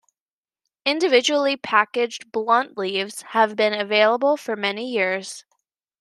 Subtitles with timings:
[0.83, 5.45] Individually packaged blunt leaves have been available for many years.